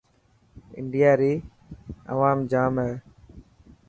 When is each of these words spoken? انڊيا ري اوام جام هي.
انڊيا 0.77 1.11
ري 1.21 1.33
اوام 2.11 2.37
جام 2.51 2.73
هي. 2.85 2.93